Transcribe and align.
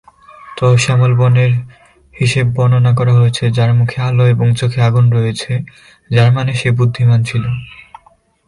ত 0.57 0.59
"শ্যামল 0.75 1.11
বর্ণের" 1.15 1.51
হিসেবে 2.13 2.49
বর্ণনা 2.55 2.91
করা 2.99 3.13
হয়েছে 3.13 3.43
যার 3.57 3.71
"মুখে 3.73 3.99
আলো 4.01 4.23
এবং 4.27 4.47
চোখে 4.59 4.79
আগুন 4.87 5.05
রয়েছে", 5.09 5.51
যার 6.11 6.29
মানে 6.31 6.51
সে 6.55 6.69
বুদ্ধিমান 6.77 7.19
ছিল। 7.23 7.43